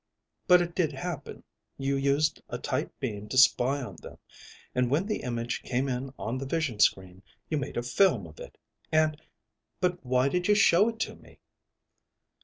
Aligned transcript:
"But 0.47 0.63
it 0.63 0.73
did 0.73 0.93
happen; 0.93 1.43
you 1.77 1.95
used 1.95 2.41
a 2.49 2.57
tight 2.57 2.89
beam 2.99 3.29
to 3.29 3.37
spy 3.37 3.83
on 3.83 3.97
them, 3.97 4.17
and 4.73 4.89
when 4.89 5.05
the 5.05 5.21
image 5.21 5.61
came 5.61 5.87
in 5.87 6.11
on 6.17 6.39
the 6.39 6.47
vision 6.47 6.79
screen, 6.79 7.21
you 7.49 7.59
made 7.59 7.77
a 7.77 7.83
film 7.83 8.25
of 8.25 8.39
it, 8.39 8.57
and 8.91 9.15
But 9.79 10.03
why 10.03 10.27
did 10.27 10.47
you 10.47 10.55
show 10.55 10.89
it 10.89 10.99
to 11.01 11.13
me?" 11.15 11.39